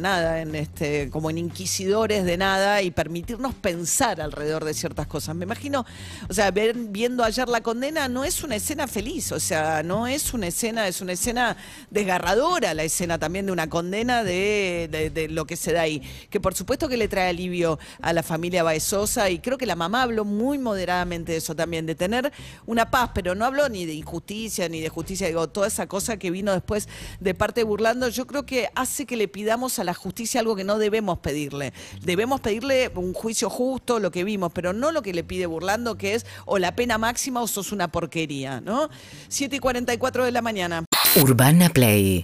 nada, 0.00 0.40
en 0.40 0.54
este, 0.54 1.10
como 1.10 1.30
en 1.30 1.38
inquisidores 1.38 2.24
de 2.24 2.36
nada 2.36 2.80
y 2.82 2.90
permitirnos 2.90 3.54
pensar 3.54 4.20
alrededor 4.20 4.64
de 4.64 4.74
ciertas 4.74 5.06
cosas. 5.06 5.34
Me 5.34 5.44
imagino, 5.44 5.84
o 6.28 6.32
sea, 6.32 6.50
ver- 6.50 6.74
viendo 6.76 7.24
ayer 7.24 7.48
la 7.48 7.60
condena 7.60 8.08
no 8.08 8.24
es 8.24 8.44
una 8.44 8.56
escena 8.56 8.86
feliz, 8.86 9.32
o 9.32 9.40
sea, 9.40 9.82
no 9.82 10.06
es 10.06 10.32
una 10.32 10.46
escena, 10.46 10.86
es 10.86 11.00
una 11.00 11.12
escena 11.12 11.56
desgarradora 11.90 12.74
la 12.74 12.84
escena 12.84 13.18
también 13.18 13.46
de 13.46 13.52
una 13.52 13.68
condena 13.68 14.22
de, 14.22 15.10
de- 15.12 15.28
lo 15.28 15.46
que 15.46 15.56
se 15.56 15.72
da 15.72 15.82
ahí. 15.82 16.00
Que 16.30 16.40
por 16.40 16.54
supuesto 16.54 16.88
que 16.88 16.96
le 16.96 17.08
trae 17.08 17.30
alivio 17.30 17.78
a 18.00 18.12
la 18.12 18.22
familia 18.22 18.62
Baezosa 18.62 19.28
y 19.30 19.40
creo 19.40 19.58
que 19.58 19.66
la 19.66 19.76
mamá 19.76 20.02
habló 20.02 20.24
muy 20.24 20.58
moderadamente 20.58 21.32
de 21.32 21.38
eso 21.38 21.54
también, 21.56 21.84
de 21.86 21.94
tener 21.94 22.32
una 22.66 22.90
paz, 22.90 23.10
pero 23.12 23.34
no 23.34 23.44
habló 23.44 23.68
ni 23.68 23.86
de 23.86 23.94
injusticia 23.94 24.68
ni 24.68 24.80
de 24.80 24.88
justicia, 24.88 25.26
digo, 25.26 25.48
toda 25.48 25.66
esa 25.66 25.86
cosa 25.86 26.16
que 26.16 26.30
vino 26.30 26.52
después 26.52 26.88
de 27.20 27.34
parte 27.34 27.60
de 27.60 27.64
Yo 28.10 28.26
creo 28.26 28.44
que 28.44 28.68
hace 28.74 29.06
que 29.06 29.16
le 29.16 29.28
pidamos 29.28 29.78
a 29.78 29.84
la 29.84 29.94
justicia 29.94 30.40
algo 30.40 30.56
que 30.56 30.64
no 30.64 30.78
debemos 30.78 31.18
pedirle. 31.20 31.72
Debemos 32.02 32.40
pedirle 32.40 32.90
un 32.94 33.14
juicio 33.14 33.48
justo, 33.48 33.98
lo 33.98 34.10
que 34.10 34.24
vimos, 34.24 34.52
pero 34.52 34.72
no 34.72 34.92
lo 34.92 35.02
que 35.02 35.14
le 35.14 35.24
pide 35.24 35.46
Burlando, 35.46 35.96
que 35.96 36.14
es 36.14 36.26
o 36.44 36.58
la 36.58 36.76
pena 36.76 36.98
máxima 36.98 37.40
o 37.40 37.46
sos 37.46 37.72
una 37.72 37.88
porquería, 37.88 38.60
¿no? 38.60 38.90
7 39.28 39.56
y 39.56 39.58
44 39.58 40.24
de 40.24 40.32
la 40.32 40.42
mañana. 40.42 40.84
Urbana 41.16 41.70
Play 41.70 42.20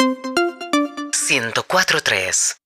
104.3 1.29 2.57